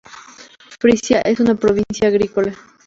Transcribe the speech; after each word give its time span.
Frisia 0.79 1.21
es 1.21 1.39
una 1.39 1.53
provincia 1.53 2.07
agrícola. 2.07 2.55